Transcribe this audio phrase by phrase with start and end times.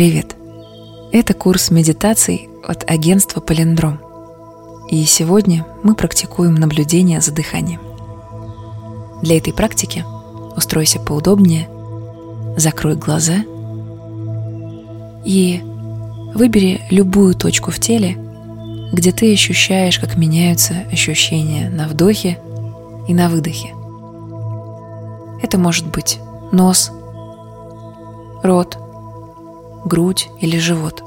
[0.00, 0.34] Привет!
[1.12, 4.00] Это курс медитаций от агентства Полиндром.
[4.88, 7.82] И сегодня мы практикуем наблюдение за дыханием.
[9.20, 10.02] Для этой практики
[10.56, 11.68] устройся поудобнее,
[12.56, 13.44] закрой глаза
[15.26, 15.60] и
[16.34, 18.16] выбери любую точку в теле,
[18.94, 22.38] где ты ощущаешь, как меняются ощущения на вдохе
[23.06, 23.74] и на выдохе.
[25.42, 26.18] Это может быть
[26.52, 26.90] нос,
[28.42, 28.78] рот,
[29.84, 31.02] грудь или живот.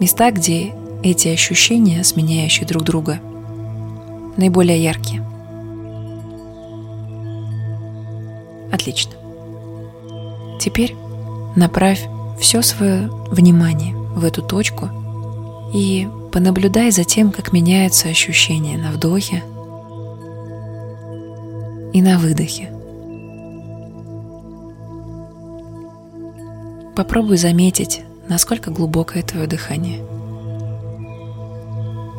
[0.00, 3.20] Места, где эти ощущения, сменяющие друг друга,
[4.36, 5.22] наиболее яркие.
[8.72, 9.12] Отлично.
[10.58, 10.96] Теперь
[11.56, 12.06] направь
[12.40, 14.88] все свое внимание в эту точку
[15.72, 19.42] и понаблюдай за тем, как меняются ощущения на вдохе
[21.92, 22.71] и на выдохе.
[26.94, 30.04] Попробуй заметить, насколько глубокое твое дыхание.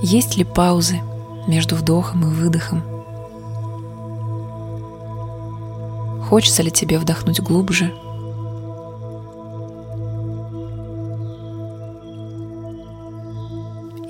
[0.01, 0.99] Есть ли паузы
[1.47, 2.81] между вдохом и выдохом?
[6.27, 7.93] Хочется ли тебе вдохнуть глубже?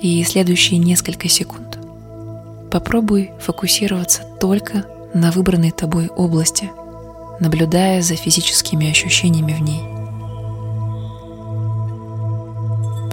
[0.00, 1.78] И следующие несколько секунд
[2.70, 6.70] попробуй фокусироваться только на выбранной тобой области,
[7.38, 9.93] наблюдая за физическими ощущениями в ней.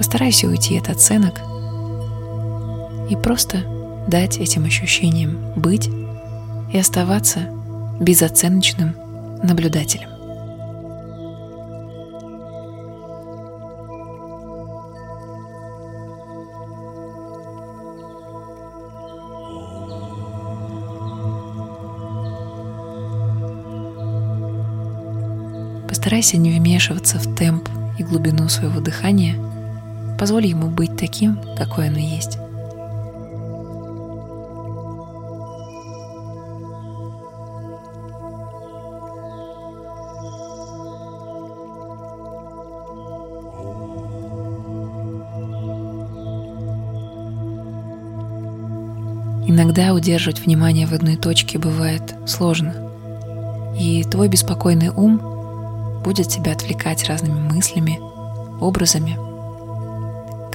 [0.02, 1.42] Постарайся уйти от оценок
[3.12, 3.60] и просто
[4.08, 5.92] дать этим ощущениям быть
[6.74, 7.42] и оставаться
[8.00, 8.96] безоценочным
[9.44, 10.10] наблюдателем.
[25.88, 29.36] Постарайся не вмешиваться в темп и глубину своего дыхания–
[30.22, 32.38] Позволь ему быть таким, какой оно есть.
[49.48, 52.76] Иногда удерживать внимание в одной точке бывает сложно,
[53.76, 55.18] и твой беспокойный ум
[56.04, 58.00] будет тебя отвлекать разными мыслями,
[58.62, 59.18] образами–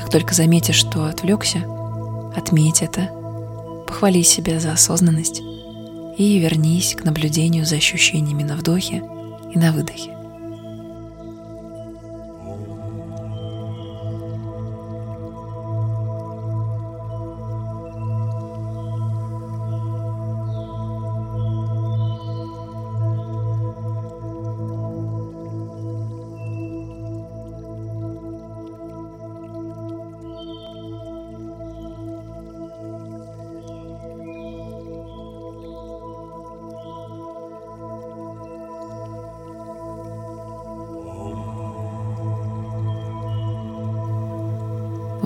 [0.07, 1.65] как только заметишь, что отвлекся,
[2.37, 3.11] отметь это,
[3.89, 5.41] похвали себя за осознанность
[6.17, 9.03] и вернись к наблюдению за ощущениями на вдохе
[9.53, 10.16] и на выдохе.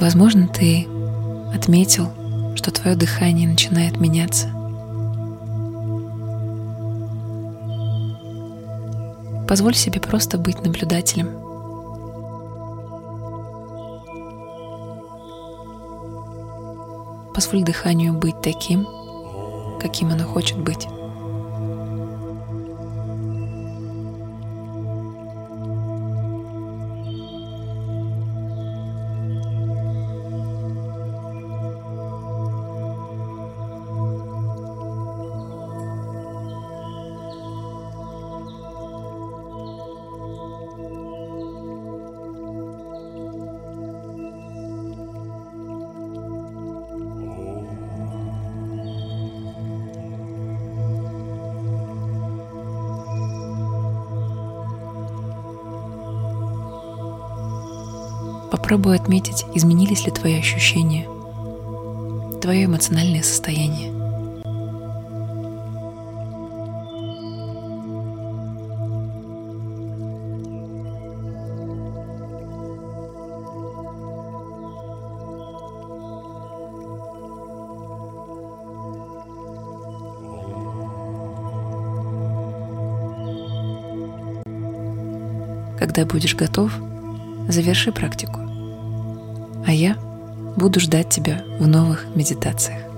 [0.00, 0.88] Возможно, ты
[1.55, 2.09] отметил,
[2.56, 4.49] что твое дыхание начинает меняться.
[9.47, 11.28] Позволь себе просто быть наблюдателем.
[17.34, 18.87] Позволь дыханию быть таким,
[19.81, 20.87] каким оно хочет быть.
[58.70, 61.05] Попробуй отметить, изменились ли твои ощущения,
[62.40, 63.90] твое эмоциональное состояние.
[85.76, 86.72] Когда будешь готов,
[87.49, 88.50] заверши практику
[89.66, 89.96] а я
[90.56, 92.89] буду ждать тебя в новых медитациях.